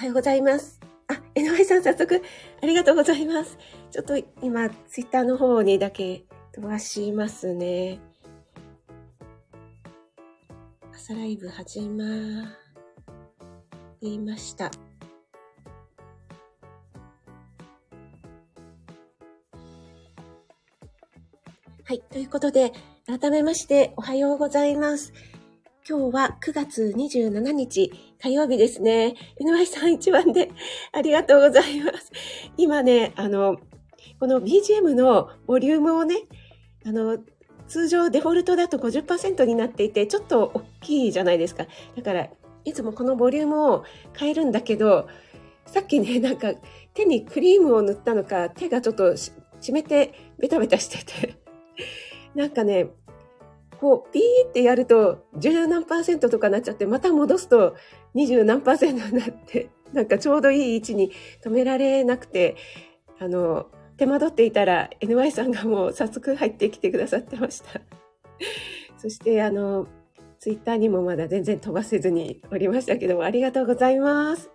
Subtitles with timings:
[0.00, 0.80] おはようございます。
[1.08, 2.22] あ、NY さん早速、
[2.62, 3.58] ありがとうございます。
[3.90, 6.24] ちょっと今、ツイッターの方にだけ
[6.54, 8.00] 飛ばしますね。
[10.94, 12.06] 朝ライブ始ま
[14.00, 14.70] りました。
[21.84, 22.00] はい。
[22.10, 22.72] ということで、
[23.04, 25.12] 改めましておはようございます。
[25.86, 29.14] 今日は9月27日火曜日ですね。
[29.40, 30.50] NY さん一番で
[30.92, 32.12] ありがとうございます。
[32.56, 33.56] 今ね、あの、
[34.18, 36.16] この BGM のボリュームをね、
[36.84, 37.18] あの、
[37.66, 41.66] 通常デフォルトだと50%になっていて、ちょっと大きいじゃないですか。
[41.96, 42.28] だから、
[42.64, 45.08] いつもこのボリュームを変えるんだけど、
[45.66, 46.52] さっきね、 なんか
[46.94, 49.32] 手にクリームを塗ったのか、手がちょっと湿
[49.72, 51.36] ってベタベタしてて、
[52.34, 52.90] なんかね、
[53.80, 57.76] こう、ピーってやると、十何パーセントとかなっちゃって、また戻すと、
[58.14, 61.12] 二十何パーセントになって、なんかちょうどいい位置に
[61.44, 62.56] 止められなくて、
[63.18, 63.66] あの、
[63.96, 67.80] 手間取っていたら、NY さんがもう早速入ってきてくださってました。
[68.96, 69.86] そして、あの、
[70.38, 74.50] ツイッターにもまだ全然飛ばせずにおりましたけども、ありがとうございます。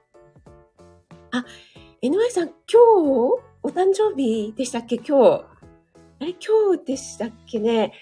[1.32, 1.46] あ、
[2.02, 4.96] NY さん、今日、お誕生日でしたっけ？
[4.98, 5.46] 今日。
[6.20, 7.94] あれ、今日でしたっけね？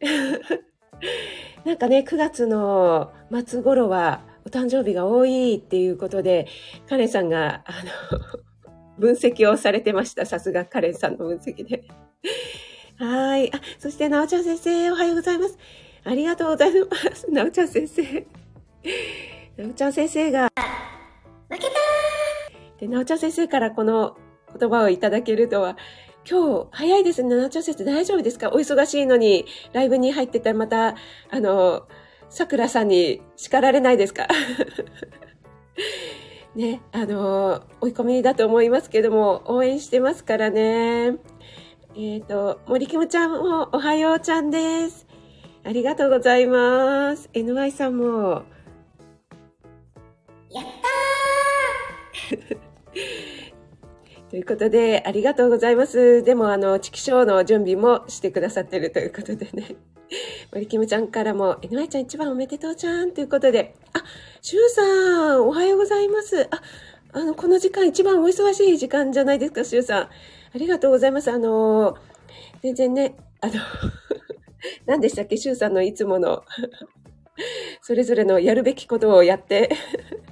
[1.64, 3.12] なんかね、9月の
[3.46, 6.48] 末頃はお誕生日が多いっていうことで、
[6.88, 7.72] カレンさんが、あ
[8.12, 8.40] の、
[8.98, 10.26] 分析をされてました。
[10.26, 11.84] さすがカレンさんの分析で。
[12.98, 13.54] はい。
[13.54, 15.58] あ、そして、なおちゃん先生、おはようございます。
[16.04, 17.30] ありがとうございます。
[17.30, 18.02] なおちゃん先生。
[19.56, 20.48] なおちゃん先生が、
[21.50, 24.16] 負けたーで、なおちゃん先生からこの
[24.58, 25.76] 言葉をいただけるとは、
[26.28, 27.36] 今日、早いですね。
[27.36, 28.50] 七丁節大丈夫ですか？
[28.50, 30.96] お忙しいのに、ライブに入ってたらまた、
[31.30, 31.86] あの、
[32.30, 34.26] 桜さんに叱られないですか？
[36.54, 41.16] ね、あの、追い込みだと思いますけども、応援してますからね。
[41.94, 45.06] えっ、ー、と、森キムちゃんもおはようちゃんです。
[45.64, 47.28] ありがとうございます。
[47.32, 48.42] NY さんも。
[50.50, 50.64] やっ
[52.30, 52.58] たー
[54.30, 56.22] ということで、ありがとうございます。
[56.22, 59.76] でも、あの、チキショーの準備もしてくださってるということでね。
[60.52, 64.02] 森キムちゃんからも、NY ちゃん一番おめでとうちゃんということで、あ、
[64.40, 66.48] シュウさん、おはようございます。
[66.50, 66.62] あ、
[67.12, 70.02] あの、この時間一番お忙しい時間じゃないですか、シュウさん。
[70.02, 70.10] あ
[70.54, 71.30] りがとうございます。
[71.30, 71.96] あの、
[72.62, 73.54] 全然ね、あの
[74.86, 76.42] 何でしたっけ、シュウさんのいつもの
[77.82, 79.70] それぞれのやるべきことをやって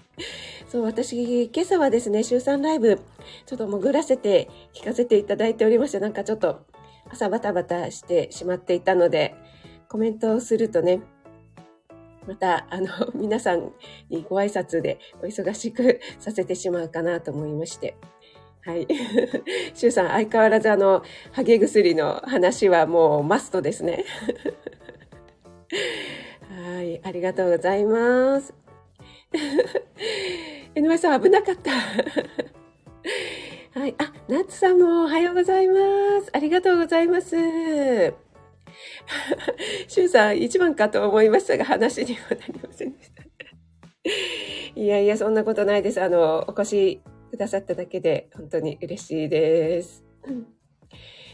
[0.69, 2.99] そう、私、今朝はですね、週3ライブ、
[3.47, 6.61] ちょっと潜らせて聞かせていただいておりまして、なんかちょっと
[7.09, 9.35] 朝バタバタしてしまっていたので、
[9.89, 11.01] コメントをするとね、
[12.27, 13.73] また、あの、 皆さん
[14.09, 17.97] にご挨拶でお忙しくさせてしまうかなと思いまして。
[18.63, 18.87] はい。
[19.75, 21.03] シュウさん、相変わらずあの、
[21.33, 24.05] ハゲ薬の話はもうマストですね。
[26.51, 27.01] はい。
[27.05, 28.53] ありがとうございます。
[30.75, 31.71] 江上さん危なかった。
[33.79, 33.95] はい。
[33.99, 36.31] あ、ナッツさんもおはようございます。
[36.33, 38.26] ありがとうございます。
[39.89, 43.27] シュウさん一番かと思いましたが、話にはなりませんでした。
[44.75, 46.01] いやいや、そんなことないです。
[46.01, 50.05] あの、お越しくださっただけで本当に嬉しいです。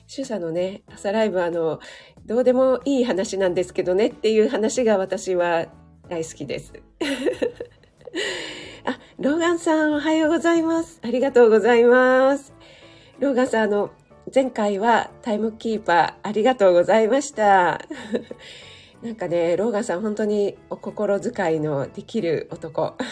[0.07, 1.81] シュウさんのね、朝ライブあの、
[2.27, 5.67] どうでもいい話なんですけどねっていう話が私は
[6.09, 6.73] 大好きです。
[8.85, 10.99] あ、ローガンさんおはようございます。
[11.03, 12.53] ありがとうございます。
[13.21, 13.91] ローガンさん、あの、
[14.33, 17.81] 前回はタイムキーパーありがとうございました。
[19.03, 22.95] なんかね、ローガンさん本当にお心遣いのできる男。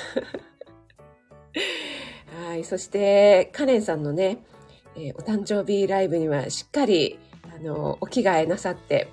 [2.46, 4.38] はい、そしてカレンさんのね、
[4.94, 7.18] えー、お誕生日ライブにはしっかり、
[7.54, 9.08] あの、お着替えなさって、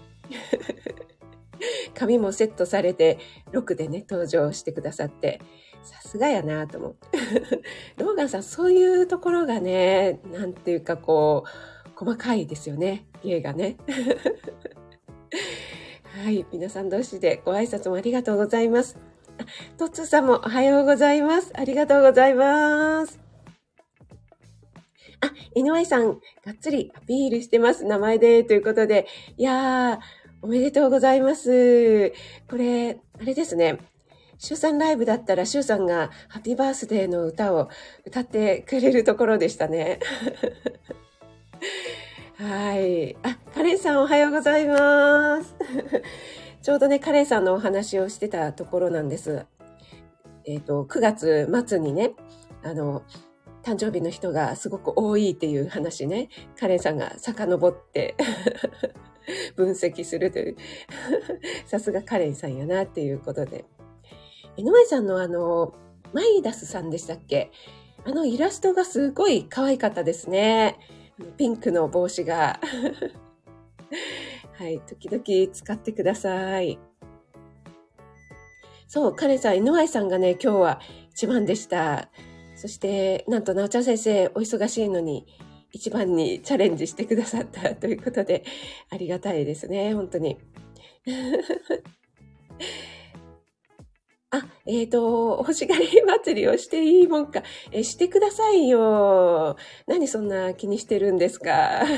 [1.95, 3.17] 髪もセットされて、
[3.51, 5.41] ロックでね、登場してくださって、
[5.83, 7.17] さすがやなと思って。
[7.97, 11.49] ローガンさん、そういうところがね、なんていうかこう、
[11.97, 13.07] 細かいですよね。
[13.23, 13.77] 芸がね。
[16.23, 16.45] はい。
[16.51, 18.99] 皆さん同士でご挨拶もありがとうございます。
[19.77, 21.51] トッツーさんもおはようございます。
[21.55, 23.19] ありがとうございます。
[25.21, 27.83] あ、井上さん、がっつりアピールしてます。
[27.83, 29.07] 名前で、ということで。
[29.35, 29.99] いやー、
[30.43, 32.13] おめでとうございます。
[32.47, 33.79] これ、あれですね。
[34.37, 37.69] シュウさんライブだったら、シュウさんがハッピーバースデーの歌を
[38.05, 39.97] 歌ってくれるところでしたね。
[42.37, 43.15] はい。
[43.23, 45.55] あ、カレンさんおはようございます。
[46.61, 49.45] ちょうどね、カレンさんのお話をしてたところなんです。
[50.45, 52.13] えっ、ー、と、9月末にね、
[52.63, 53.03] あの、
[53.63, 58.15] 誕生日の人がすごく多いっていう話ね、カレンさんが遡って
[59.57, 60.55] 分析するという
[61.67, 63.65] さすがカレンさんやなっていうことで。
[64.55, 65.73] 井上さんのあの、
[66.13, 67.51] マイダスさんでしたっけ？
[68.05, 70.77] あのイラストがすごい可愛かったですね。
[71.37, 72.59] ピンクの帽子が。
[74.57, 76.79] はい、時々使ってください。
[78.87, 80.81] そう、カレンさん、井上さんがね、今日は
[81.11, 82.09] 一番でした。
[82.55, 85.27] そして、なんと、なおちゃん先生、お忙しいのに、
[85.71, 88.43] 一番にチャレンジしてくださった ということで、
[88.89, 90.37] ありがたいですね、本当に。
[94.29, 97.43] あ、えっ、ー、と、星狩り祭りをしていいもんか。
[97.71, 99.55] え、してくださいよ。
[99.87, 101.83] 何そんな気にしてるんですか？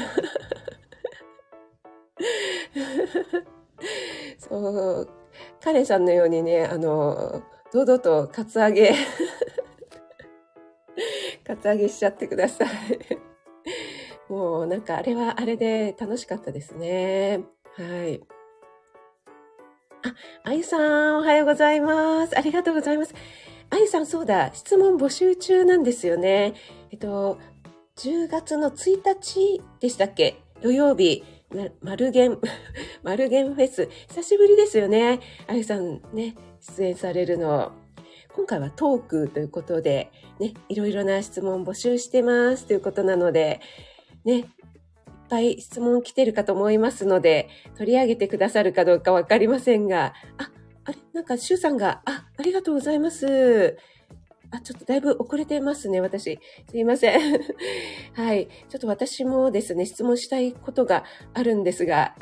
[4.38, 5.10] そう、
[5.62, 7.42] カレンさんのようにね、あの、
[7.74, 8.94] 堂々とカツアゲ
[11.46, 12.70] カツアゲしちゃってください。
[14.32, 17.42] もうなんかあれはあれで楽しかったですね。
[17.74, 18.22] はい。
[20.02, 22.38] あ、あゆさん、おはようございます。
[22.38, 23.14] ありがとうございます。
[23.70, 26.54] あゆさん、そうだ、質問募集中なんですよね。
[26.92, 27.38] えっと、
[27.98, 30.42] 10月の1日でしたっけ？
[30.62, 31.24] 土曜日、
[31.82, 32.40] マルゲン、
[33.04, 33.90] マルゲンフェス。
[34.08, 35.20] 久しぶりですよね。
[35.48, 36.36] あゆさんね、
[36.78, 37.74] 出演されるの。
[38.34, 43.60] 今回はトークということで、ね、いろいろな質問募集してますということなので、
[44.24, 44.46] ね、
[45.30, 50.52] ぱい質問来てるかと思いますので、取り上げてくださるかどうかわかりませんが、あ、
[50.86, 53.78] あれなんか、シュウさんが、あ、ありがとうございます。
[54.52, 56.40] あ、ちょっとだいぶ遅れてますね、私。
[56.70, 57.42] すいません。
[58.14, 58.48] はい。
[58.68, 61.04] ちょっと私もですね、質問したいことが
[61.34, 62.16] あるんですが、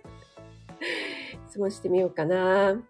[1.48, 2.82] 質問してみようかな。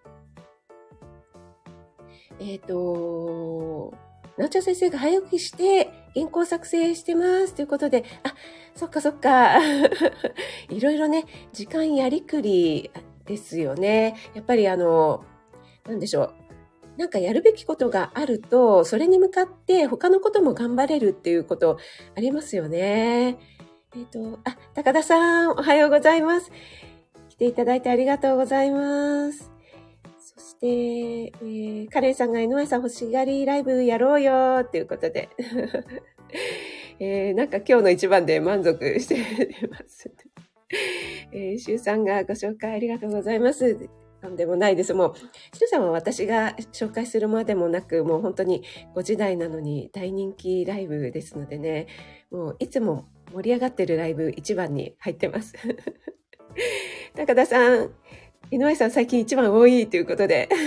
[2.40, 3.94] えっ、ー、と、
[4.36, 8.34] なおちゃん先生が早起きして原稿作成してますということで、あ、
[8.74, 9.58] そっかそっか。
[10.68, 12.90] いろいろね、時間やりくり
[13.26, 14.16] ですよね。
[14.34, 15.24] やっぱりあの、
[15.86, 16.34] なんでしょう。
[16.96, 21.78] なんかやるべきことがあると、それに向かって他のことも頑張れるっていうこと
[22.14, 23.38] ありますよね。
[23.96, 26.50] えっ、ー、と、あ、高田さん、おはようございます。
[27.30, 29.50] 来ていただいてありがとうございます。
[30.40, 35.28] そして、えー、カレンさんが井上さん欲しがりライブやろうよっていうことで。
[36.98, 39.16] えー、なんか今日の一番で満足して
[39.68, 40.10] ます。
[41.32, 43.90] えー、シュさんがご紹介ありがとうございます。
[44.22, 44.94] なんでもないです。
[44.94, 45.14] もう、
[45.56, 48.62] シュさんは私が紹介するまでもなく、もう本当に
[48.94, 51.86] 5時台なのに大人気ライブですのでね、
[52.30, 55.54] もういつも盛り上がってるライブ一番に入ってます。
[57.14, 57.92] 高田さん、
[58.50, 60.48] 井上さん最近一番多いということで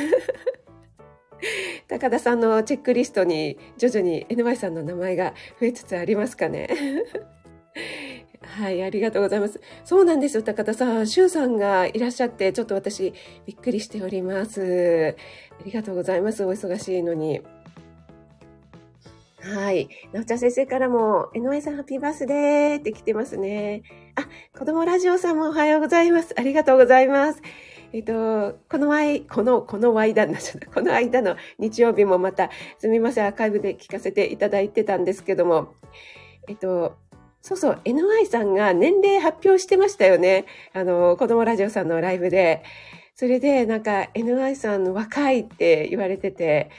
[1.87, 6.69] 高田さんのチェックリストに徐々に NY さんの名前が増えつつありますかね。
[8.41, 9.59] はい、ありがとうございます。
[9.83, 11.07] そうなんですよ、高田さん。
[11.07, 13.13] シュウさんがいらっしゃって、ちょっと私、
[13.45, 15.15] びっくりしております。
[15.59, 16.45] ありがとうございます。
[16.45, 17.41] お忙しいのに。
[19.39, 19.89] はい。
[20.11, 23.83] なおちゃん先生からも、NY さんハッピーバースデーって来てますね。
[24.15, 26.33] あ、子供ラジオさんもおはようございます。
[26.37, 27.41] ありがとうございます。
[27.93, 30.39] えっと、この間、この、この間な
[30.73, 35.75] この間の日曜日もまた、すみません、アーカイブで聞かせていただいてたんですけども、
[36.47, 36.97] えっと、
[37.43, 40.45] そうそう、NY さんが年齢発表してましたよね。
[40.73, 42.63] あの、子供ラジオさんのライブで。
[43.13, 46.71] それで、なんか、NY さん若いって言われてて、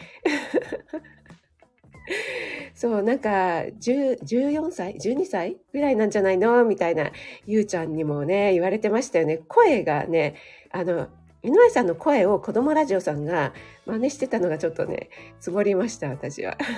[2.74, 6.64] そう、なんか、14歳 ?12 歳ぐらいなんじゃないの？
[6.64, 7.12] みたいな、
[7.46, 9.38] ゆうちゃんにもね、言われてましたよね。
[9.46, 10.34] 声がね、
[10.74, 11.06] あの、
[11.44, 13.52] 井上さんの声を子供ラジオさんが
[13.86, 16.58] 真似してたのがちょっとね、つぼりました、私は。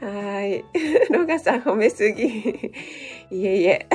[0.00, 0.64] はい。
[1.10, 2.24] ロガさん褒めすぎ。
[3.30, 3.88] いえいえ。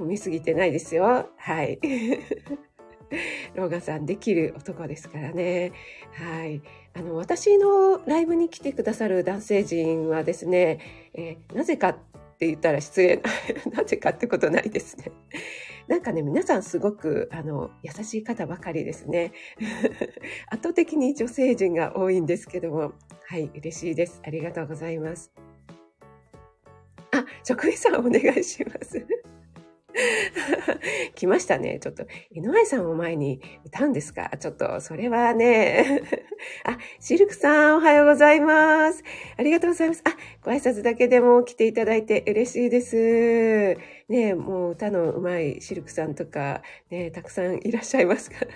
[0.00, 1.28] 褒めすぎてないですよ。
[1.36, 1.78] はい。
[3.54, 5.70] ローガさんできる男ですからね。
[6.14, 6.60] はい。
[6.94, 10.80] あの、私のライブに来てくださる男性陣はですね、
[11.14, 11.98] えー、なぜかっ
[12.38, 13.22] て言ったら失礼な、
[13.76, 15.12] なぜかってことないですね。
[15.90, 19.32] なんかね、皆さんすごく、あの、優しい方ばかりですね。
[20.46, 22.92] 圧倒的に女性陣が多いんですけども、
[23.26, 24.22] はい、嬉しいです。
[24.24, 25.32] ありがとうございます。
[27.10, 29.04] あ、職員さんお願いします。
[31.16, 31.80] 来ましたね。
[31.80, 34.30] ちょっと、井上さんを前に歌うんですか？
[34.38, 36.02] ちょっと、それはね。
[36.64, 39.02] あ、シルクさん、おはようございます。
[39.36, 40.02] ありがとうございます。
[40.04, 43.76] あ、ご挨拶だけでも来ていただいて嬉しいです。
[44.10, 48.46] ねもう歌の上手いシルクさんとか、ねたくさんいらっしゃいますから。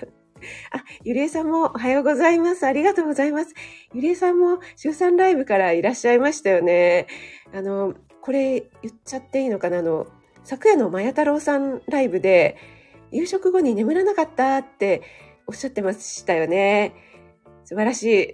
[0.72, 2.66] あ、ゆりえさんもおはようございます。
[2.66, 3.54] ありがとうございます。
[3.94, 7.06] ゆりえさんも週3ライブからいらっしゃいましたよね。
[7.54, 9.78] あの、これ言っちゃっていいのかな？
[9.78, 10.06] あの、
[10.42, 12.56] 昨夜のまや太郎さんライブで、
[13.12, 15.02] 夕食後に眠らなかったって
[15.46, 16.94] おっしゃってましたよね。
[17.64, 18.32] 素晴らしい。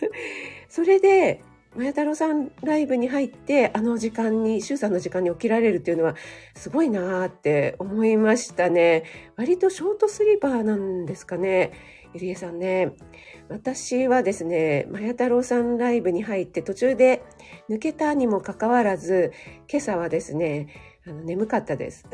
[0.68, 1.40] それで、
[1.76, 6.16] まや太郎さんライブに入って、あの時間に、週さんの時間に起きられるっていうのは、
[6.54, 9.04] すごいなーって思いましたね。
[9.36, 11.72] 割とショートスリーパーなんですかね。
[12.14, 12.92] ゆりえさんね。
[13.48, 17.22] 私はですね、まや太郎さんライブに入って途中で
[17.68, 19.32] 抜けたにもかかわらず、
[19.70, 20.68] 今朝はですね、
[21.06, 22.06] あの眠かったです。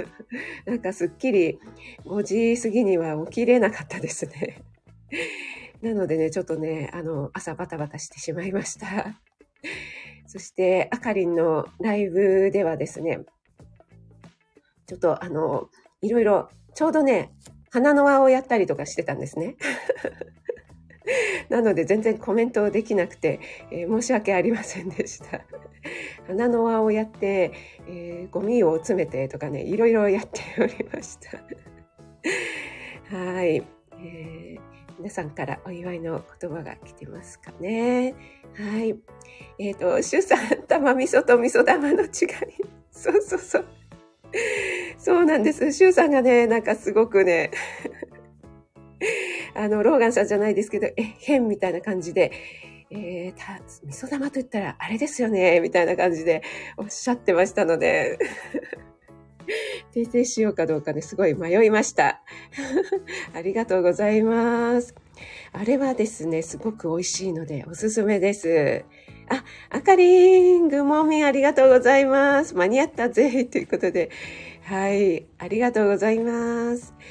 [0.66, 1.58] なんかすっきり
[2.04, 4.62] 5時過ぎには起きれなかったですね。
[5.84, 9.20] なのでね、ちょっとね、あの、朝バタバタしてしまいました。
[10.26, 13.20] そして、あかりんのライブではですね、
[14.86, 15.68] ちょっとあの、
[16.00, 17.32] いろいろ、ちょうどね、
[17.70, 19.56] 花の輪をやったりとかしてたんですね。
[21.50, 25.42] なので全然コメントできなくて、えー、申し訳ありませんでした。
[26.26, 27.52] 花の輪をやって、
[27.86, 31.42] えー、ゴミを詰めてとかね、いろいろやっておりました。
[33.14, 33.66] はい。
[33.98, 38.14] えー皆さんからお祝いの言葉が来てますかね。
[38.54, 38.96] はい。
[39.58, 42.08] えっ、ー、と、主さん、玉味噌と味噌玉の違い。
[42.90, 43.66] そうそうそう。
[44.98, 45.72] そうなんです。
[45.72, 47.50] シュウさんがね、なんかすごくね、
[49.54, 52.30] あの、ローガンさんじゃないですけど、え、変みたいな感じで、
[52.90, 56.42] えー、た、味噌玉と言ったらあれですよね、みたいな感じで
[56.76, 58.18] おっしゃってましたので、
[59.94, 62.22] 訂正しようかどうかね、すごい迷いました。
[63.34, 64.94] ありがとうございます。
[65.52, 68.84] あれはですね、すごく美味しいのでおすすめです。
[69.28, 72.54] あ、あかりん、ぐもみありがとうございます。
[72.54, 74.10] 間に合ったぜということで、
[74.64, 76.94] はい、ありがとうございます。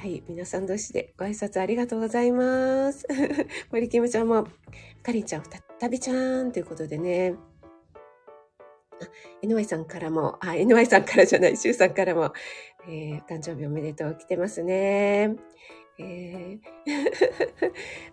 [0.00, 3.06] はい、皆さん同士でご挨拶ありがとうございます。
[3.72, 4.46] 森キムちゃんも、
[5.02, 5.42] かりんちゃん、
[5.80, 7.34] 再びちゃんということでね、
[9.42, 12.32] NY さんからも、あ、NY さんからじゃない、シュウさんからも、
[12.88, 15.36] えー、誕生日おめでとう来てますね。
[16.00, 16.60] えー、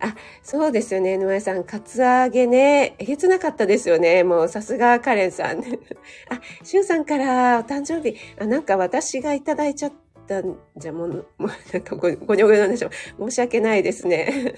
[0.00, 1.62] あ、そうですよね、NY さん。
[1.62, 4.24] カツアゲね、えげつなかったですよね。
[4.24, 5.60] もうさすがカレンさん。
[6.28, 9.92] あ、シュウさんからお誕生日、あ、なんか私がいただいちゃっ
[10.26, 12.88] たんじゃ、もう、もうなんかご、ごにょごにょなんでしょ
[13.18, 13.30] う。
[13.30, 14.54] 申し訳ないですね。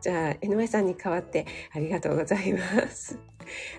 [0.00, 3.29] じゃあ、NY さんに代わってありがとうございます。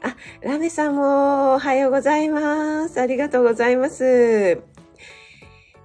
[0.02, 3.00] あ、ラメさんもおはようございます。
[3.00, 4.62] ありがとうございます。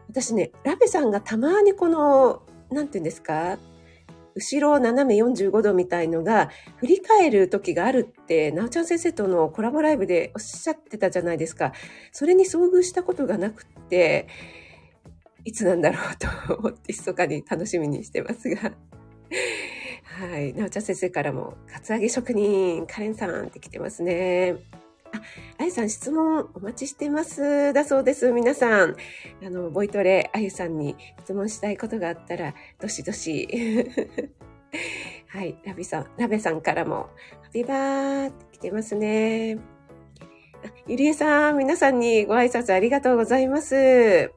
[0.08, 3.58] 私ね、ラメさんがたまにこの、なんて言うんですか？
[4.34, 11.72] 後ろ斜め45度みたいのが振り返る時があるって、なおちゃん先生とのコラボライブでおっしゃってたじゃないですか。
[12.12, 14.28] それに遭遇したことがなくって、
[15.44, 16.16] いつなんだろう
[16.48, 18.72] と思って密かに楽しみにしてますが。
[20.16, 20.54] はい。
[20.54, 24.56] なおちゃん先生からも、カツアゲ職人、カレンさんって来てますね。
[25.12, 25.20] あ、
[25.58, 27.74] あゆさん質問お待ちしてます。
[27.74, 28.32] だそうです。
[28.32, 28.96] 皆さん、
[29.44, 33.46] あの、ボイトレ、あゆさんに質問したいことがあったら、どしどし。
[35.28, 35.60] はい。
[35.66, 37.10] ラビさん、ラベさんからも、
[37.42, 39.58] ハピバーって来てますね。
[40.64, 44.32] あゆりえさん、皆さんにご挨拶ありがとうございます。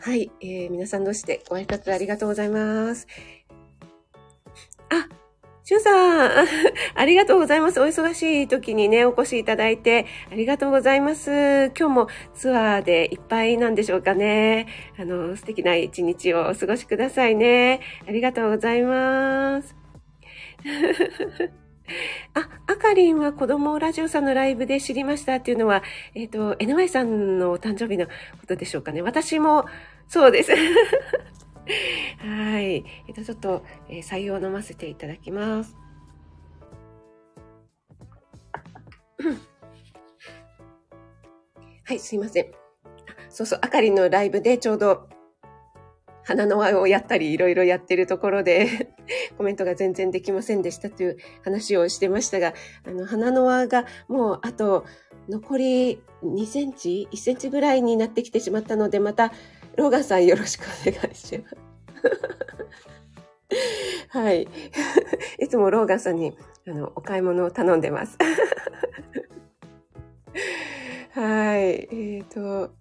[0.00, 3.06] はい、えー、皆さん同士でご挨拶ありがとうございます。
[4.94, 5.08] あ、
[5.64, 6.46] しゅうさん、
[6.94, 7.80] ありがとうございます。
[7.80, 11.72] お忙しい時にね、お越しいただいて、ありがとうございます。
[11.78, 14.66] 今日もツアーでいっぱいなんでしょうかね。
[14.98, 17.80] あの、素敵な一日をお過ごしくださいね。
[18.06, 19.74] ありがとうございます。
[22.34, 25.82] あ、あかりんは子供ラジオさんのライブで知りましたっていうのは、
[26.14, 28.12] えっ、ー、と、NY さんのお誕生日のこ
[28.46, 29.00] とでしょうかね。
[29.00, 29.64] 私も、
[30.08, 30.52] そうです。
[32.18, 32.84] はい。
[33.08, 35.76] えっ、と、ちょっと、えー、採用飲ませていただきます。
[41.84, 42.46] はい、すいません。
[43.28, 45.08] そうそう、あかりのライブでちょうど
[46.24, 48.94] 花の輪をやったり、いろいろやってるところで
[49.36, 52.54] コメントが全然できませんでしたという話をしてましたが、
[52.84, 54.84] あの、花の輪がもうあと
[55.28, 59.32] 残り2センチ ?1 センチぐらいになってきてしまったので、また、
[59.76, 61.56] ロガさんよろしくお願いします。
[64.10, 64.46] はい。
[65.40, 68.16] いつもローガンさんに、あの、お買い物を頼んでます。
[71.12, 71.60] はい。
[71.60, 72.72] えっ、ー、と、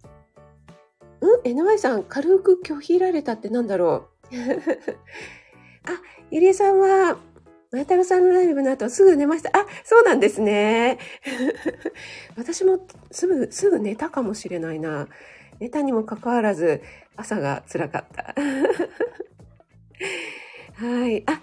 [1.26, 4.36] ん ?NY さん、軽く拒否られたってなんだろう？
[4.36, 4.38] あ、
[6.32, 7.18] ゆりえさんは、
[7.72, 9.50] まやたろさんのライブの後すぐ寝ました。
[9.58, 11.00] あ、そうなんですね。
[12.38, 12.80] 私も
[13.12, 15.08] すぐ、すぐ寝たかもしれないな。
[15.64, 16.82] 寝たにもかかわらず、
[17.16, 18.36] 朝が辛かった。
[20.76, 21.24] はい。
[21.26, 21.42] あ、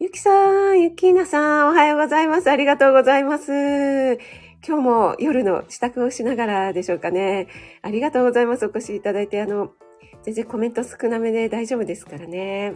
[0.00, 2.50] ゆきさん、ゆきなさん、おはようございます。
[2.50, 4.18] ありがとうございます。
[4.66, 7.46] 今日も夜の支度をしながらでしょうかね。
[7.82, 8.66] ありがとうございます。
[8.66, 9.70] お越しいただいて、あの、
[10.24, 12.74] 全然コメント少なめで大丈夫ですからね。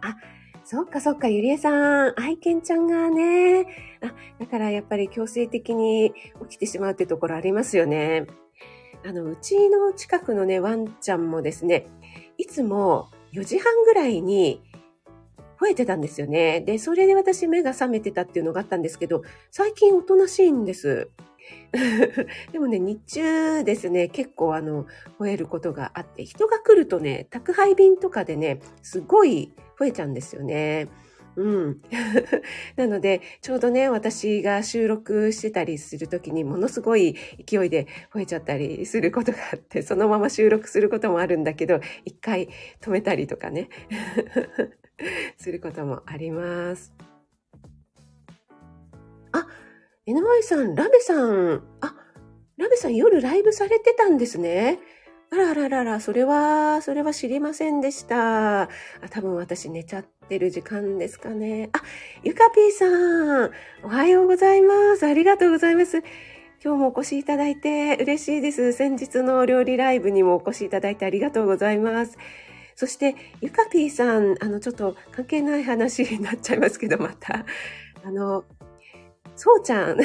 [0.00, 0.16] あ、
[0.64, 3.66] そっかそっか、ゆりえさん、愛犬ちゃんがね、
[4.00, 6.14] あ、だからやっぱり強制的に
[6.48, 8.26] 起きてしまうってところありますよね。
[9.06, 11.86] あの、うちの近くのね、ワンちゃんもですね、
[12.38, 14.60] いつも4時半ぐらいに
[15.60, 16.60] 吠えてたんですよね。
[16.60, 19.22] で、それで私目が覚めてたっていうのがあったんですけど、
[19.52, 21.08] 最近おとなしいんです。
[22.50, 24.86] でもね、日中ですね、結構あの、
[25.20, 30.88] 吠えることがあって、人が来るとね、宅配便とかでね、すごい吠えちゃうんですよね。
[31.36, 31.82] うん。
[32.76, 37.14] なので、ちょうどね、私が収録してたりするときにものすごい
[37.46, 42.48] 勢いで吠えちゃったりすることがあって、そのまま収録することもあるんだけど、一回
[42.80, 43.68] 止めたりとかね、
[45.36, 46.92] することもあります。
[49.32, 49.46] あ、
[50.06, 51.96] NY さん、ラベさん、あ、
[52.56, 54.78] ラベさん夜ライブされてたんですね。
[55.30, 58.62] あらあらあらら、それは、それは知りませんでした。
[58.62, 58.68] あ
[59.10, 61.68] 多分私寝ちゃってる時間ですかね。
[61.72, 61.82] あ、
[62.22, 63.50] ゆかぴーさん、
[63.82, 65.04] おはようございます。
[65.04, 65.98] ありがとうございます。
[66.64, 68.72] 今日もお越しいただいて嬉しいです。
[68.72, 72.16] 先日の料理ライブにもお越しいただいてありがとうございます。
[72.76, 77.44] そして、ゆかぴーさん、あの、ちょっと関係ない話になっちゃいますけど、また、
[78.04, 78.44] あの、
[79.34, 79.98] そうちゃん、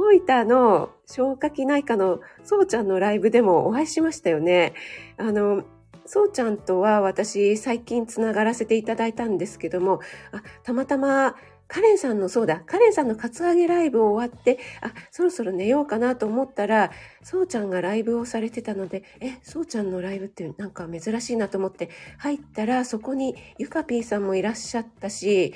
[0.00, 4.74] 大分の消化器内科のそうちゃんのライブでもお会いしましたよね。
[5.16, 5.64] あの、
[6.06, 10.00] そうちゃんとは私最近つながらせていただいたんですけども、
[10.32, 11.36] あたまたま
[11.70, 16.90] カレンさんのそうだ、カレンさんのカツアゲライブ終わって、あ、そろそろ寝ようかなと思ったら、
[17.22, 25.54] そうちゃんがライブをされてたので、え、そうちゃんのライブってなんか珍しいなと思って入ったら、そこにゆかぴーさんもいらっしゃったし、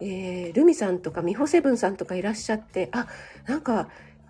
[0.00, 3.06] えー、ルミさんとかミホセブンさんとかいらっしゃって、あ、
[3.46, 3.88] なんか、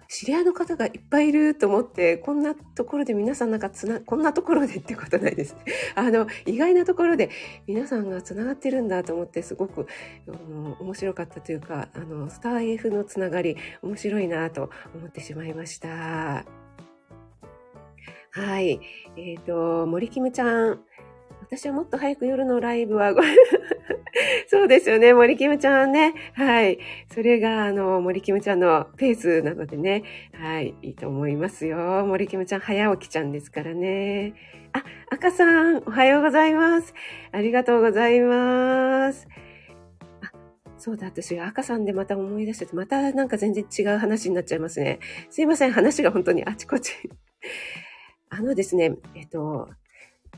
[0.09, 5.61] 知り合いの方がいっぱいいると思って、こんなところで皆さんなんかつな、こんなところでってことないですね。
[5.97, 7.31] あの、意外なところで
[7.67, 9.87] 皆さんがつながってるんだと思って、すごく、
[10.27, 16.45] うん、面白かったというか、あの、スター F のつながり、面白いなと思ってしまいました。
[18.31, 18.81] はい。
[19.17, 20.81] えっ、ー、と、森キムちゃん。
[21.41, 23.23] 私はもっと早く夜のライブはご、
[24.49, 25.13] そうですよね。
[25.15, 26.15] 森キムちゃんね。
[26.35, 26.79] はい。
[27.13, 30.03] それが、あの、森キムちゃんのペースなのでね。
[30.33, 30.75] はい。
[30.83, 32.05] いいと思いますよ。
[32.07, 34.35] 森キムちゃん早起きちゃんですからね。
[34.73, 36.95] あ、赤さん、おはようございます。
[37.33, 39.29] ありがとうございます。
[40.23, 40.33] あ、
[40.79, 44.99] そうだ、私、赤さんでまた思い出してて、またなんか全然違う話になっちゃいますね。
[45.31, 45.73] すいません。
[45.73, 46.93] 話が本当にあちこち。
[48.29, 49.69] あのですね、えっと、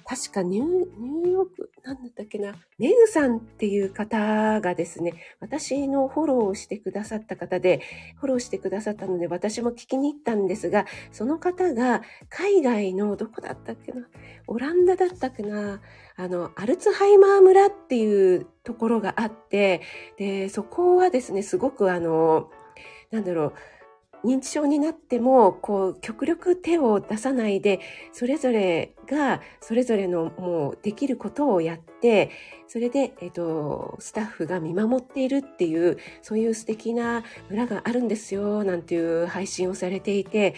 [0.04, 7.80] 確かニューヨーク、なんだったっけな、メグさんっていう方がですね、私のフォローをしてくださった方で、
[8.16, 14.08] フォローしてくださったので私も聞きに行ったんですが、その方が海外のどこだったっけな、
[14.46, 15.80] オランダだったっけな、
[16.16, 19.82] あの、アルツハイマー村っていうところがあって、
[20.16, 22.50] で、そこはですね、すごくあの、
[23.10, 23.52] なんだろう、
[24.24, 27.80] 認知症になっても、こう、極力手を出さないで、
[28.12, 32.30] それぞれが、それぞれのもうできることをやって、
[32.66, 40.54] それで、えっ、と、スタッフが見守っているっていう、そういう素敵な村があるんですよ、なんていう配信をされていて、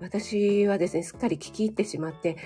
[0.00, 2.36] 私はですね、すっかり聞き入ってしまって、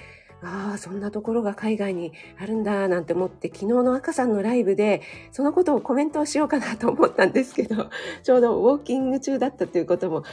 [0.42, 5.00] ああ、そんなところが海外にあるんだ、なんて思って、昨日の赤さんのライブで、
[5.32, 7.88] そのことをコメントをしようかなと思ったんですけど、
[8.22, 10.24] ちょうどウォーキング中だったということも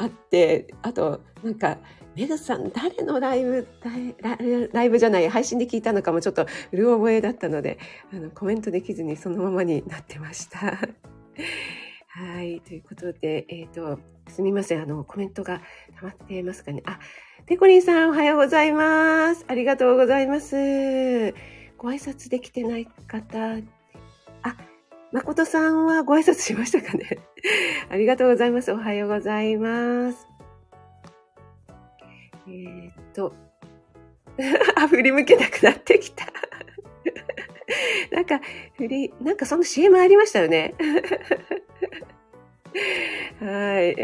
[0.00, 1.76] あって、あと、なんか、
[2.16, 3.68] メグさん、誰のライブ、
[4.72, 7.78] ライブじゃない、配信で聞いたのかもちょっとうる覚えだったので、
[8.12, 10.78] あの、コメントできずにそのままになってました。
[12.08, 12.60] はい。
[12.60, 14.82] ということで、えっ、ー、と、すみません。
[14.82, 15.60] あの、コメントが
[16.00, 16.82] 溜まってますかね。
[16.86, 16.98] あ、
[17.44, 19.44] ペコリンさん、おはようございます。
[19.48, 20.54] ありがとうございます。
[21.76, 23.58] ご挨拶できてない方、
[25.12, 27.18] 誠さんはご挨拶しましたかね？
[27.90, 28.70] ありがとうございます。
[28.72, 30.28] おはようございます。
[32.46, 33.34] えー、っと、
[34.76, 36.26] あ、振り向けなくなってきた
[38.14, 38.40] なんか、
[38.76, 40.74] 振り、なんかその CM ありましたよね。
[43.40, 43.96] はい。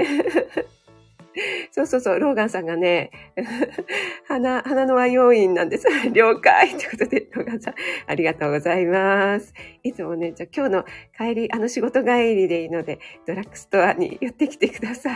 [1.70, 3.10] そうそうそう、ローガンさんがね、
[4.26, 5.86] 花、花の和要員なんです。
[6.12, 7.74] 了解ということで、ローガンさん、
[8.06, 9.52] ありがとうございます。
[9.82, 10.84] いつもね、じゃあ今日の
[11.16, 15.14] 帰り、あの仕事帰りでいいので、ドラッグストアに寄ってきてください。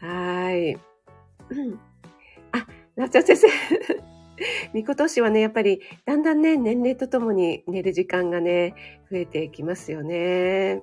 [0.00, 0.78] はい。
[1.50, 1.80] うん。
[2.96, 3.48] なっちゃん先生。
[4.72, 8.74] みことしはね、やっぱり、だんだんね、年齢とともに寝る時間がね、
[9.10, 10.82] 増えていきますよね。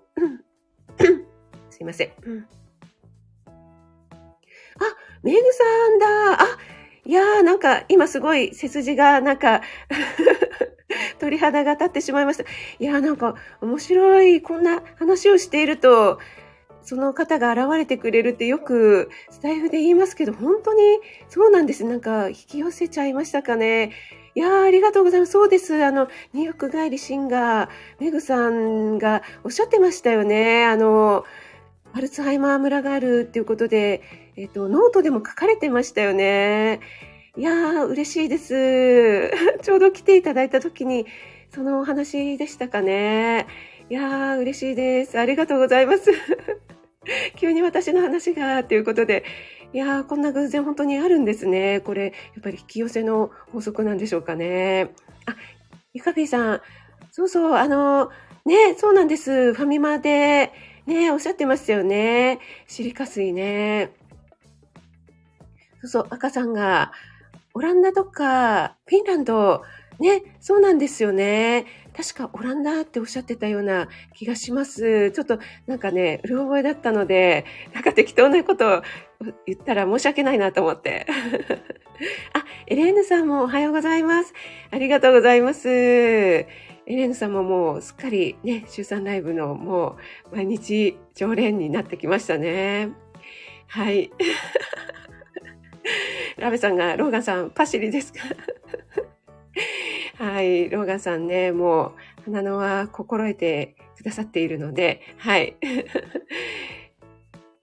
[1.69, 2.60] すいません。
[5.23, 6.41] メグさんだ。
[6.43, 6.57] あ、
[7.05, 9.61] いやー、なんか、今すごい背筋が、なんか
[11.19, 12.43] 鳥肌が立ってしまいました。
[12.43, 16.19] いやー、なんか、面白い、こんな話をしていると、
[16.83, 20.81] その方が現れてくれるってよくスタイフで言いますけど、本当に
[21.29, 21.85] そうなんです。
[21.85, 23.91] なんか引き寄せちゃいましたかね。
[24.33, 25.33] いやー、ありがとうございます。
[25.33, 25.83] そうです。
[25.83, 30.65] あの、ニューヨーク帰りシンガー、メグさんがおっしゃってましたよね。
[30.65, 31.25] あの、
[31.93, 34.01] アルツハイマー村があるっていうことで、
[34.41, 36.79] えっと、ノートでも書かれてましたよね。
[37.37, 39.29] いやー、嬉しいです。
[39.61, 41.05] ちょうど来ていただいた時に、
[41.51, 43.45] そのお話でしたかね。
[43.91, 45.19] いやー、嬉しいです。
[45.19, 46.09] ありがとうございます。
[47.37, 49.23] 急に私の話が、ということで。
[49.73, 51.79] いやー、こんな偶然本当にあるんですね。
[51.81, 54.89] これ、やっぱり引き寄せの法則なんでしょうかね。
[55.27, 55.35] あ、
[55.93, 56.61] ゆかぴーさん。
[57.11, 58.09] そうそう、あの、
[58.45, 59.53] ね、そうなんです。
[59.53, 60.51] ファミマで、
[60.87, 62.39] ね、おっしゃってましたよね。
[62.65, 64.00] シリカ水ね。
[65.81, 66.91] そうそう、赤さんが、
[67.53, 69.63] オランダとか、フィンランド、
[69.99, 71.65] ね、そうなんですよね。
[71.95, 75.11] 確かオランダっておっしゃってたような気がします。
[75.11, 78.81] ちょっとなんかね、うる覚えだったので、なんか適当なことを
[79.45, 81.05] 言ったら申し訳ないなと思って。
[82.33, 84.33] あ、エレーヌさんもおはようございます。
[84.71, 85.69] ありがとうございます。
[85.69, 86.47] エ
[86.87, 89.97] レーヌさんももうすっかりね、週3ライブのも
[90.31, 92.89] う毎日常連になってきましたね。
[93.67, 94.11] はい。
[96.37, 98.19] ラベさんが、ローガンさん、パシリですか？
[100.17, 105.57] はい、ローガンさんね、もう、花野は心得てくださっているので、はい。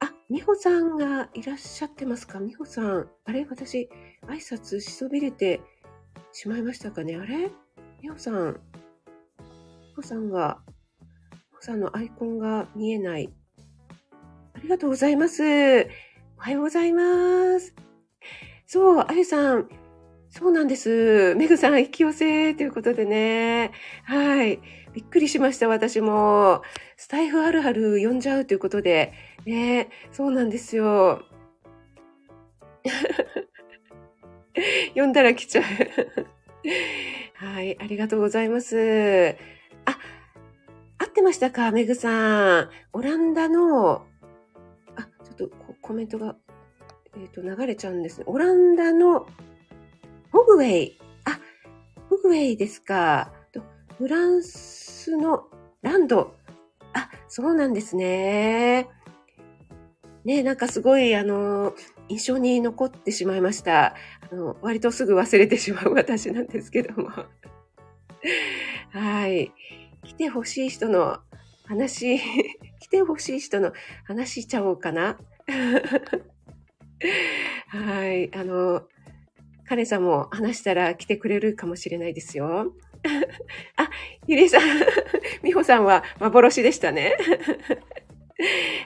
[0.00, 2.40] あ、美穂さんがいらっしゃってますか？
[2.40, 3.08] 美穂さん。
[3.24, 3.46] あれ？
[3.48, 3.88] 私、
[4.26, 5.60] 挨拶しそびれて
[6.32, 7.16] しまいましたかね？
[7.16, 7.50] あれ？
[8.02, 8.60] 美穂さん。
[9.90, 10.58] 美穂さんが、
[11.30, 13.32] 美穂さんのアイコンが見えない。
[14.54, 15.42] ありがとうございます。
[15.42, 15.46] お
[16.36, 17.74] はようございます。
[18.70, 19.66] そう、あゆさん、
[20.28, 21.34] そうなんです。
[21.36, 23.72] メグさん、引き寄せということでね。
[24.04, 24.60] はい。
[24.92, 26.60] びっくりしました、私も。
[26.98, 29.14] スタイフあるある読んじゃうということで。
[29.46, 31.22] ね、そうなんですよ。
[34.88, 35.64] 読んだら来ちゃう。
[37.36, 39.34] はい、ありがとうございます。
[39.86, 39.98] あ、
[40.98, 42.70] 合ってましたか、メグさん。
[42.92, 44.04] オランダの、
[44.94, 45.50] あ、ちょっと
[45.80, 46.36] コメントが、
[47.18, 48.24] えっ、ー、と、流れちゃうんですね。
[48.26, 49.26] オランダの
[50.32, 50.98] ホグウェイ。
[51.24, 51.38] あ、
[52.08, 53.32] ホグウェイですか。
[53.98, 55.48] フランスの
[55.82, 56.36] ランド。
[56.94, 58.88] あ、そうなんですね。
[60.24, 61.74] ね、なんかすごい、あの、
[62.08, 63.96] 印象に残ってしまいました。
[64.30, 67.10] あの、割とすぐ忘れてしまう 私なんですけども。
[68.90, 69.52] はい。
[70.04, 71.18] 来てほしい人の
[71.66, 72.20] 話、
[72.78, 73.72] 来てほしい人の
[74.04, 75.18] 話しちゃおうかな。
[77.68, 78.34] はい。
[78.34, 78.82] あの、
[79.66, 82.72] 彼さんも話したら来てくれるかもしれないですよ。
[83.76, 83.90] あ、
[84.26, 84.62] ゆりさん、
[85.42, 87.16] みほさんは幻でしたね。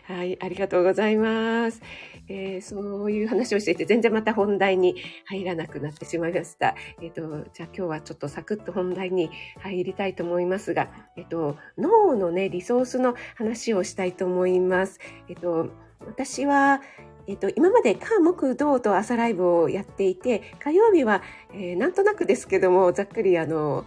[0.05, 1.81] はい、ありがとうございます。
[2.29, 4.97] えー、そういう話をしていて、全然また本題に
[5.27, 6.75] 入らなくなってしまいました。
[7.01, 15.01] えっ、ー、と、じゃあ今日はちょっとサクッと本題に入りたいと思いますが、えっ、ー、と、脳のね、リソースの話をしたいと思います。
[15.29, 15.69] えっ、と、
[16.01, 16.81] 私は、
[17.27, 23.85] えっと、今まで火、木、土と朝ライブをやっていて、火曜日は、えー、なんとなくですけども、ざっくりあの、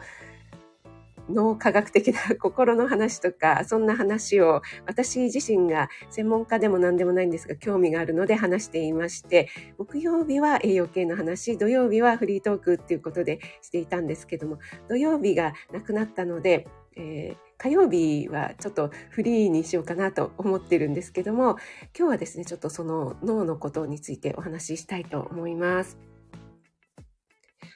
[1.30, 21.58] 脳科学的な心の話とか、そんな話を私自身が専門家でも何でもないんですが、興味があるので話していまして、木曜日は栄養系の話、土曜日はフリートークっていうことでしていたんですけども、土曜日がなくなったので、えー火曜日はちょっとフリーにしようかなと思ってるんですけども、
[21.98, 25.98] 今日はですね、ちょっとその脳のことについてお話ししたいと思います。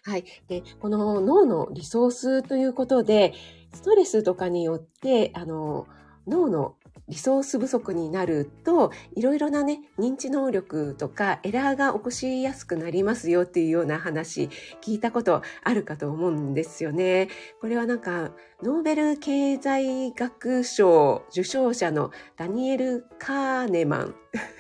[0.03, 0.25] はい。
[0.47, 3.33] で、この脳のリソースということで、
[3.73, 5.87] ストレスとかによって、あの、
[6.27, 6.75] 脳の
[7.09, 14.49] リソース不足になると、いろいろなね、認知能力とかエラーが起こしやすくなりますよっていうような話、
[14.81, 17.27] 聞いたことあるかと思うんですよね。
[17.59, 24.15] これはなんか、ノーベル経済学賞受賞者のダニエル・カーネマン。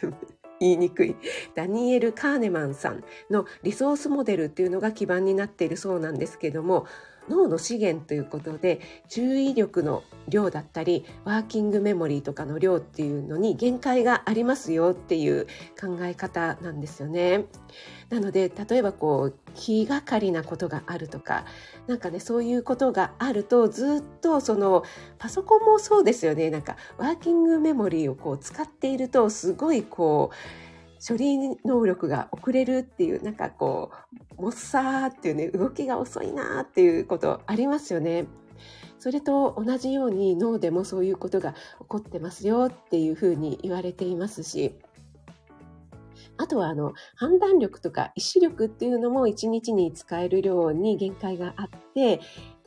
[0.59, 1.15] 言いにくい。
[1.55, 6.85] ダニエル・カーネマンさんのリソースモデルっていうのが基盤になっているそうなんですけども、
[7.29, 15.47] 脳の資源ということで注意力の量だったりワーキングメモリーとかの量っていうのに限界がありますよっていう
[15.79, 17.45] 考え方なんですよね。
[18.09, 21.45] なので例えばこう気がかりなことがあるとか
[21.85, 24.83] なんかねそういうことがあるとずっとその
[25.19, 30.68] パソコンもそうですよねなんかワーキングメモリーをこう使っているとすごいこう
[31.05, 33.91] 処理能力が遅れるっていう、なんかこ
[34.37, 38.25] う、もっさーっていうね、動きが遅いなーっていうことありますよね。
[38.99, 41.57] それと同じように脳でもそういうことが起
[41.87, 44.75] こってますよっていうふうに言われていますし、
[46.35, 52.19] あとはあの判断力とか意志力っていうのも1日に使える量に限界があって、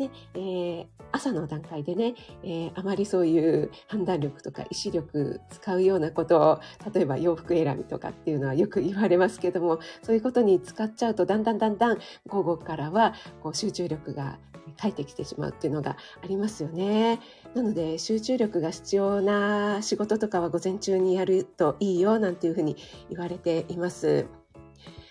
[0.02, 6.60] で、えー、朝の段階でね、えー、あまりそういう判断力とか意志力使うようなことを、
[6.92, 14.38] 例えば洋服選びとかっていうのはよく言われますけども、そういうことに使っちゃうと、だんだんだんだん午後からはこう集中力が
[14.76, 17.20] 返ってきてしまうっていうのがありますよね。
[17.54, 22.76] なので集中力が必要な仕事とかは午前中にやるといいよなんていうふうに
[23.10, 24.26] 言われています。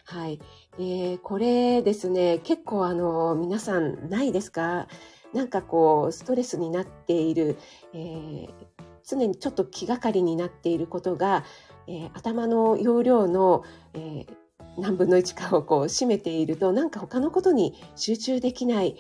[0.06, 0.40] はい。
[0.80, 4.88] えー、これですね、結構あの、皆さんないですか？
[5.34, 7.58] なんかこう、ストレスになっている、
[7.94, 8.50] えー、
[9.04, 11.44] 常にちょっと気がかりになっていることが、
[11.88, 14.26] えー、頭の容量の、え
[14.78, 18.96] 何分の1かをこう占めていると、なんか他のことに集中できない。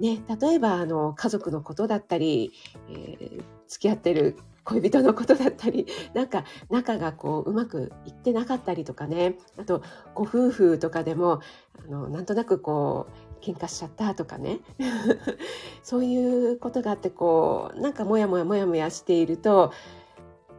[0.00, 2.52] ね、例えばあの家族のことだったり、
[2.88, 9.82] え付き合ってる恋人のことだったり、 なんか仲がこううまくいってなかったりとかね、あと
[10.14, 11.40] ご夫婦とかでも、
[11.84, 13.06] あの、なんとなくこ
[13.40, 14.60] う、喧嘩しちゃったとかね。
[15.82, 19.72] そういうことがあって、こう、なんかもやもやもやもやしていると、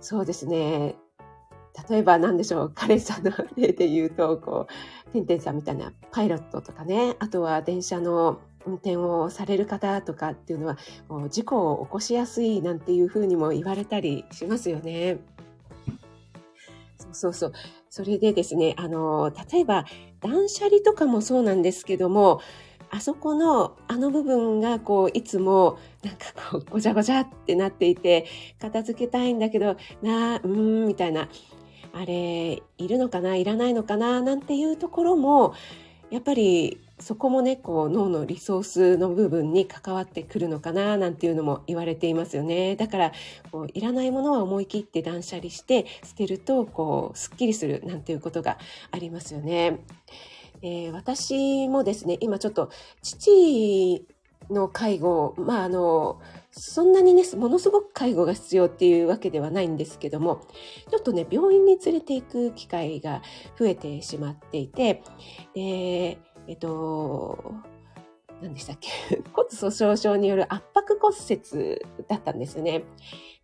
[0.02, 0.98] そうですね、
[1.90, 4.68] 例えば何でしょう、彼さんの例で言うと、こ
[5.10, 10.78] う、てんてんさんみたいなパイロットとかね、あとは電車の運転をされる方とかっていうのは
[11.30, 15.20] 事故を起こしやすいなんていうふうにも言われたりしますよね。
[16.98, 17.54] そうそうそう。
[17.90, 19.86] それでですね、あの、例えば
[20.22, 22.42] 断捨離とかもそうなんですけども、
[22.94, 28.28] あそこのあの部分がこういつもなんかこうごちゃごちゃってなっていて
[28.62, 31.28] 片付けたいんだけどなあうーんみたいな
[31.92, 35.56] あれいるのかないらないのかななんていうところも
[36.12, 43.12] やっぱりそこもねこう脳のリソースの部分に関わってくるのかななんていうのも言われていますよねだから
[43.52, 48.58] こういらないものは思い切って断捨離して捨てるとこうすっきりするなんていうことが
[48.92, 49.80] ありますよね。
[50.62, 52.70] えー、私もですね今ちょっと
[53.02, 54.08] 父
[54.50, 56.22] の介護まああの
[56.56, 60.46] そんなにね、ものすごく介護が必要っていうわけではないんですけども、
[60.92, 63.24] ちょっとね、病院に連れて行く機会が
[63.58, 65.02] 増えてしまっていて、
[65.56, 67.54] で、えっと、
[68.42, 68.90] 何でしたっけ？
[69.34, 72.84] 骨粗鬆症による圧迫骨折だったんですね。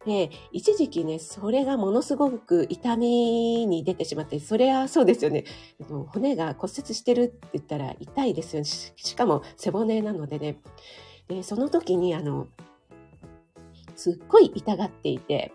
[0.05, 5.43] で、一時期ね、それがものすごく痛みに出てしまって、それはそうですよね。
[6.13, 8.65] 骨が骨折してるって言ったら痛いですよね。
[8.65, 10.57] しかも背骨なのでね。
[11.27, 12.47] で、その時にあの、
[13.95, 15.51] すっごい痛がっていて、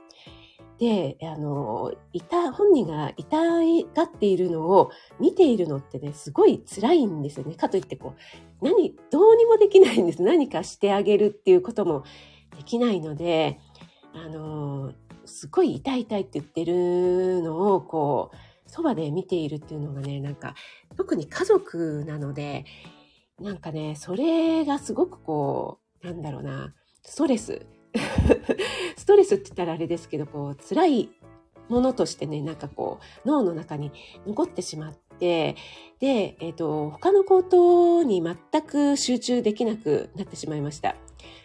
[0.79, 3.37] で、あの、痛、本人が痛
[3.95, 7.55] がっているのを見ているのってね、すごい辛いんですよね。
[7.55, 8.15] かといってこ
[8.61, 10.23] う、何、どうにもできないんです。
[10.23, 12.05] 何かしてあげるっていうことも
[12.57, 13.61] できないので、
[14.15, 14.93] あの、
[15.27, 18.37] すごい痛い痛いって言ってるのを、こう、
[18.71, 20.55] そばで見ているっていうのがね、なんか、
[20.97, 22.65] 特に家族なので、
[23.41, 27.67] なんかね、それがすごくこう、なんだろうな、ストレス
[28.97, 31.09] ストレスって言ったらあれですけど、こう、辛い
[31.69, 33.93] ものとしてね、なんかこう、脳の中に
[34.27, 35.57] 残ってしまって、
[36.01, 40.97] で、えっ、ー、と、他のことに全く集中できなくなってしまいました。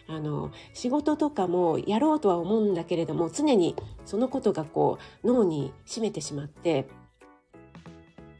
[0.08, 6.88] あの、仕事とかもやろうとは思うんだけれども、常にそのことがこう、脳に占めてしまって、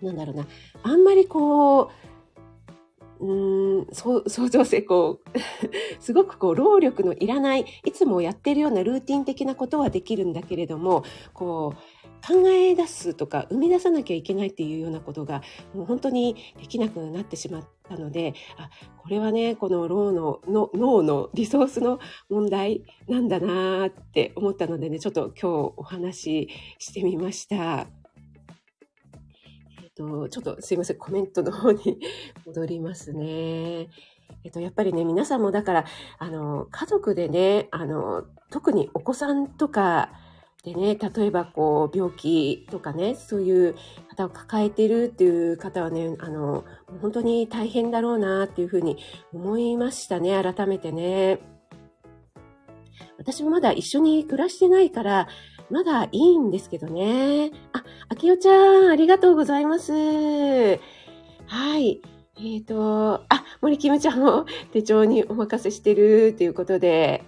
[0.03, 0.47] なんだろうな、
[0.83, 1.89] あんまりこう、
[3.21, 5.39] うん、相乗性、こう、
[6.01, 11.05] すごくこう、労力のいらない、いつもやってるようなルーティン的なことはできるんだけれども、
[11.35, 15.43] こう、考え出すとか、生み出さなきゃいけないっていうようなことが、
[15.75, 21.99] もう本当にできなくなってしまったので、あ、これはね、この脳の、の脳のリソースの
[22.31, 28.00] 問題なんだなって思ったのでね、ちょっと今日お話ししてみました。
[30.01, 32.01] と、ちょっとすいません、コメントの方に
[32.47, 33.89] 戻りますね。
[34.45, 35.85] えっと、やっぱりね、皆さんもだから、
[36.19, 40.11] あの、家族でね、あの、特にお子さんとか
[40.65, 43.75] でね、例えばこう、病気とかね、そういう
[44.09, 46.65] 方を抱えてるっていう方はね、あの、
[47.03, 48.97] 本当に大変だろうなっていうふうに
[49.35, 51.41] 思いましたね、改めてね。
[53.19, 55.29] 私もまだ一緒に暮らしてないから、
[55.71, 57.51] まだいいんですけどね。
[57.73, 59.93] あ、あきおちゃん、ありがとうございます。
[61.47, 62.01] はい。
[62.37, 67.25] えっ、ー、と、あ、森キムちゃんも 手帳にお任せしてるっていうことで、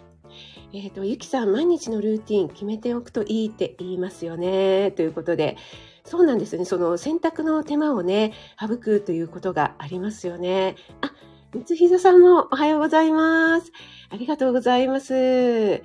[0.72, 4.90] えっ、ー、と、ゆきさん、毎日のルーティン決めておくといいって言いますよね。
[4.92, 5.56] ということで、
[6.04, 6.64] そうなんですね。
[6.64, 10.76] その選択の手間をね、省くということがありますよね。
[11.00, 11.12] あ、
[11.54, 13.70] 三つひざさんもおはようございます。
[14.08, 15.82] ありがとうございます。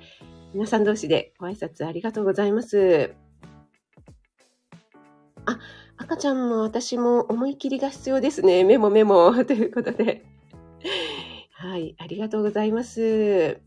[0.54, 3.14] 皆さん同士でご挨拶ありがとうございます。
[5.44, 5.58] あ、
[5.98, 8.64] 赤ちゃんも私も思い切りが必要ですね。
[8.64, 10.24] メモメモ ということで。
[11.52, 13.60] はい、ありがとうございます。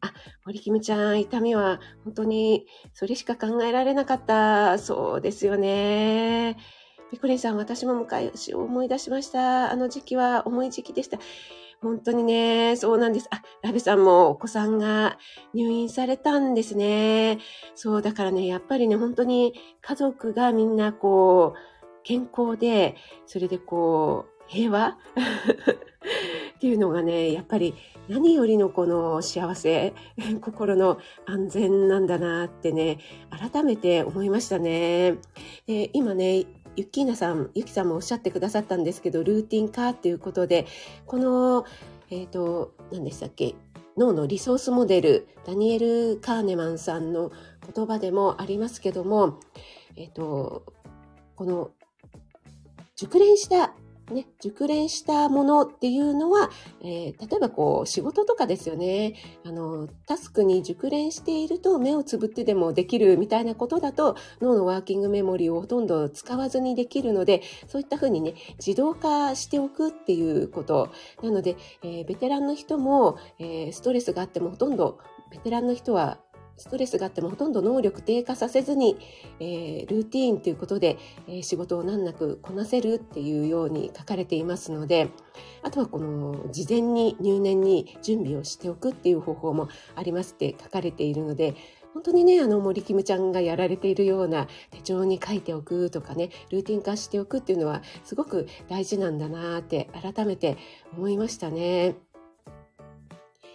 [0.00, 0.12] あ、
[0.44, 4.78] 森キムちゃん、痛みは本当にそれしか考えられなかった。
[4.78, 6.56] そうですよね。
[7.12, 9.70] ピコリンさん、私も昔思い出しました。
[9.70, 11.18] あの時期は重い時期でした。
[11.84, 13.28] 本当にね、そうなんです。
[13.30, 15.18] あ、ラベさんもお子さんが
[15.52, 17.38] 入院されたんですね。
[17.74, 21.58] そう、だからね、やっぱりね、本当に家族がみんなこう、
[22.02, 24.96] 健康で、それでこう、平和？
[26.56, 27.74] っていうのがね、やっぱり
[28.08, 29.92] 何よりのこの幸せ、
[30.40, 32.98] 心の安全なんだなってね、
[33.52, 35.18] 改めて思いましたね。
[35.66, 40.66] で今ね、ゆきーなさん、ゆきさんもおっしゃってくださったんですけど、ルーティン化っていうことで、
[41.06, 41.64] この、
[42.10, 43.54] えっ、ー、と、何でしたっけ
[43.96, 47.30] 脳のリソースモデル、ダニエル・カーネマンさんの
[47.74, 49.38] 言葉でもありますけども、
[49.96, 50.64] えっ、ー、と、
[51.36, 51.70] この
[52.96, 53.74] 熟練した
[54.10, 56.50] ね、熟練したものっていうのは、
[56.82, 59.14] えー、例えばこう仕事とかですよね。
[59.44, 70.90] あの、タスクに熟練していると目をつぶってでもできるみたいなことだと脳のワーキングメモリーをほとんど使わずにできるので、そういったふうにね、自動化しておくっていうこと。
[71.22, 74.98] なので、えー、ベテランの人も、えー、ストレスがあってもほとんど
[75.30, 76.18] ベテランの人は
[76.56, 78.96] ストレスがあってもほとんど能力低下させずに、
[79.40, 85.10] えー、ルーティーンということで、えー、仕事を難なくこなせるっていうように書かれていますので、
[85.62, 91.54] あとはこの事前に入念に準備をしておくっていう方法もありますって書かれているので、
[91.94, 100.56] 本当にね、あの森キムちゃんがやられているような手帳に書いておくとかね、ルーティン化しておくっていうのはすごく大事なんだなって改めて
[100.96, 101.94] 思いましたね。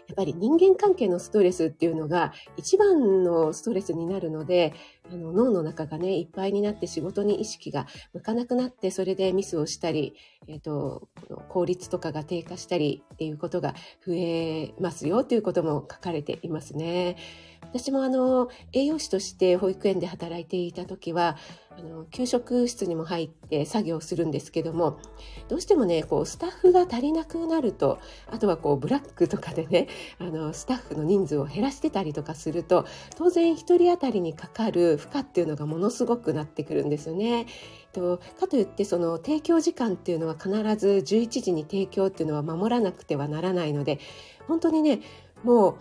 [0.10, 4.74] やっぱり人間関係のストレスっていうのが一番のストレスになるので、
[5.12, 10.15] あの脳の中がね、いっぱいになって仕事に意識が向かなくなって、それでミスをしたり、
[10.48, 13.74] えっ、ー、と、この効率とかが低下したりっていうことが
[14.06, 17.17] 増えますよということも書かれていますね。
[17.62, 21.38] 私もあの、栄養士として保育園で働いていた時は、
[21.78, 25.00] あの、給食室にも入って作業するんですけども、
[25.48, 37.48] どうしてもね、こう、スタッフが足りなくなると、あとはこう、ブラックとかでね、あの、スタッフの人数を減らしてたりとかすると、当然一人当たりにかかる負荷っていうのがものすごくなってくるんですよね。
[37.92, 44.00] とかといってその提供時間っていうのは必ず11時に提供っていうのは守らなくてはならないので
[44.48, 45.00] 本当にね
[45.44, 45.76] もう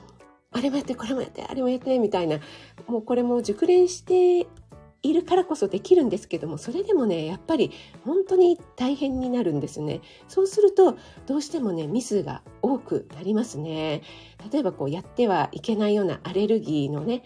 [0.50, 2.38] あれもやって、これもやって、あれもやって、みたいな、
[2.86, 4.48] もうこれも熟練して
[5.02, 7.70] いるからこそできるんですけども、それでもね、やっぱり
[8.04, 10.00] 本当に大変になるんですね。
[10.26, 14.02] そうすると、どうしてもね、ミスが多くなりますね。
[14.50, 17.22] 例えばこうやってはいけないようなアレルギーのね、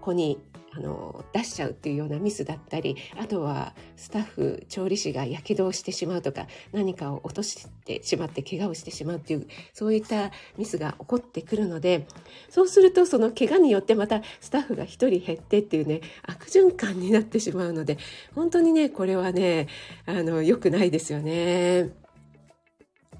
[0.00, 0.38] 子に
[0.76, 12.06] あの出しちゃうっていうようなミスだったりあとはスタッフ調理師がやけどをしてしまうとか何かを落としてしまって怪我をしてしまうっていうそういったミスが起こってくるので
[12.50, 17.98] そうするとその怪我によってまたスタッフが1人減ってっていうね悪循環になってしまうので
[18.34, 19.68] 本当にねこれはね
[20.04, 22.05] あの良くないですよね。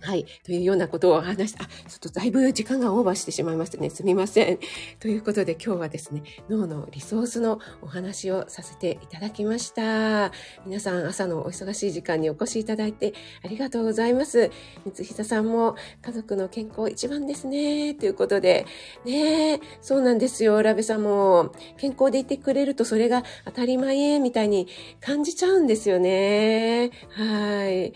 [0.00, 0.26] はい。
[0.44, 1.64] というようなことを話した。
[1.64, 3.90] あ、ちょっとだいぶ時間がオーバーしてしまいましたね。
[3.90, 4.58] すみません。
[5.00, 10.32] ということで今日はですね、脳のリソースのお話をさせていただきました。
[10.64, 14.50] 皆さん朝のお忙しい時間にお越しいただいてありがとうございます。
[14.84, 17.94] 三久さんも家族の健康一番ですね。
[17.94, 18.66] ということで、
[19.04, 20.62] ねそうなんですよ。
[20.62, 24.68] ラベさんも健康でいてくれるとそれが当たり前みたいに
[25.00, 26.90] 感じちゃうんですよね。
[27.10, 27.92] はい。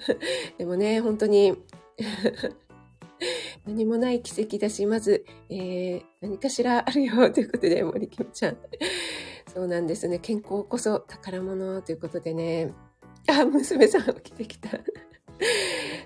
[0.58, 1.56] でもね、本当にに
[3.66, 8.56] 何もない奇跡だし、まず、えー、何かしらあるよということで、森君ちゃん。
[9.52, 10.18] そうなんですね。
[10.18, 12.72] 健康こそ宝物ということでね。
[13.28, 14.70] あ、娘さん起きてきた。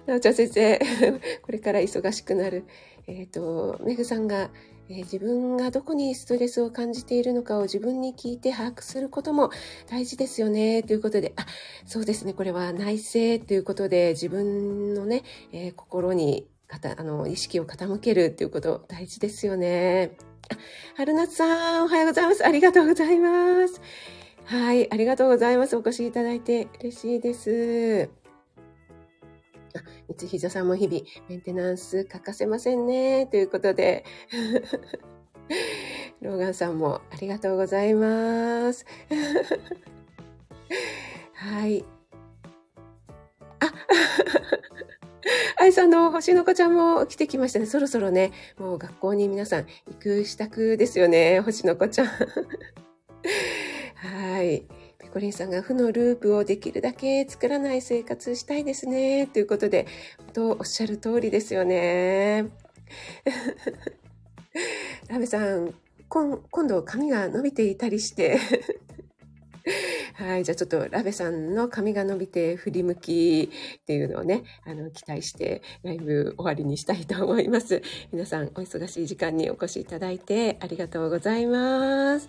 [0.07, 0.79] なおちゃん先生、
[1.43, 2.65] これから忙しくなる。
[3.07, 4.51] えっ、ー、と、めぐさんが、
[4.91, 9.51] え、自分がどこにストレスを感じているのかを自分に聞いて把握することも
[9.87, 10.83] 大事ですよね。
[10.83, 11.47] ということで、あ、
[11.87, 12.33] そうですね。
[12.33, 20.17] これは内省ということで、自分のね、えー、心にあの、意識を傾けるっていうこと大事ですよね。
[20.51, 20.57] あ
[20.97, 22.47] 春夏さん、おはようございます。
[22.47, 23.81] ありがとうございます。
[24.45, 25.77] はい、ありがとうございます。
[25.77, 28.18] お越しいただいて嬉しいです。
[30.11, 33.27] あ、三ひざさんも日々メンテナンス欠かせませんね。
[33.27, 34.05] ということで。
[36.21, 38.85] ローガンさんもありがとうございます。
[41.35, 41.85] はい。
[43.61, 43.73] あ、
[45.59, 47.67] 愛さんの星の子ちゃんも来てきましたね。
[47.67, 51.41] そろそろね、もう学校に皆さん行く支度ですよね。
[51.41, 52.07] 星の子ちゃん。
[52.07, 52.13] は
[54.43, 54.67] い。
[55.09, 59.27] ペコリンさんが負のループをできるだけ作らない生活したいですね。
[59.27, 59.87] ということで、
[60.35, 62.49] とおっしゃる通りですよね。
[65.09, 65.75] ラベさん、
[66.11, 68.39] 今度髪が伸びていたりして
[70.15, 70.45] はい。
[70.45, 73.51] じゃあちょっとラベさんの髪が伸びて振り向き
[73.81, 77.81] っていうのをね、あの、期待してライブ終わりにしたいと思います。
[78.13, 82.29] 皆さんお忙しい時間にお越しいただいてありがとうございます。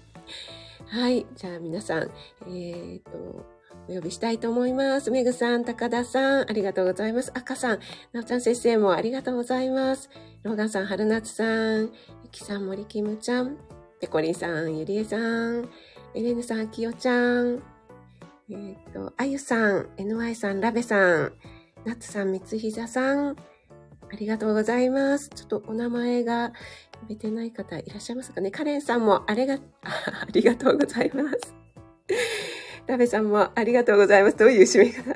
[0.90, 1.28] はい。
[1.36, 3.46] じゃあ皆さん、えっ、ー、と、
[3.88, 5.12] お呼びしたいと思います。
[5.12, 7.32] めぐさん、高田さん、ありがとうございます。
[7.36, 7.80] 赤さん、
[8.12, 10.10] なおちゃん先生もありがとうございます。
[10.42, 11.92] ローガンさん、春夏さん、
[12.24, 13.58] ゆきさん、森キムちゃん、
[14.02, 15.70] ペコリンさん、ゆりえさん、
[16.16, 17.62] エレンヌさん、きよちゃん、
[18.50, 21.34] えっ、ー、と、あゆさん、NY さん、ラベさん、
[21.86, 23.36] ナッツさん、三つひざさん、
[24.12, 25.30] ありがとうございます。
[25.30, 26.49] ちょっとお名前が
[27.01, 28.51] 呼べてない方いらっしゃいますかね。
[28.51, 31.55] カレンさんもあれが、ありがとうございます。
[32.88, 34.38] ラベさんもありがとうございます。
[34.38, 35.16] どういう締め方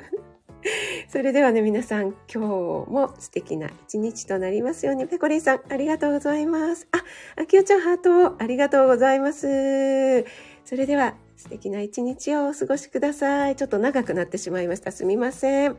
[1.08, 5.06] それではね、皆さん、今日も素敵な一日となりますように。
[5.06, 6.88] ペコリンさん、ありがとうございます。
[6.92, 7.02] あ、
[7.40, 10.24] あきおちゃん、ハート、ありがとうございます。
[10.64, 13.56] それでは、素敵な一日をお過ごしください。
[13.56, 14.92] ちょっと長くなってしまいました。
[14.92, 15.76] すみません。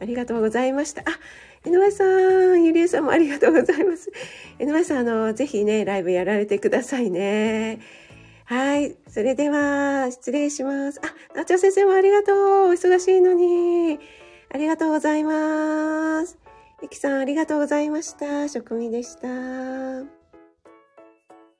[0.00, 1.02] ありがとうございました。
[1.02, 1.04] あ、
[1.66, 4.10] 井上さん、ゆりえさんもありがとうございます。
[4.60, 7.80] 井上さん、あの、ぜひね、ライブやられてくださいね。
[8.44, 8.96] はい。
[9.08, 11.00] それでは、失礼します。
[11.02, 12.68] あ、なちゃ先生もありがとう。
[12.68, 13.98] お忙しいのに。
[14.50, 16.38] ありがとうございます。
[16.80, 18.48] ゆきさん、ありがとうございました。
[18.48, 20.17] 職員でした。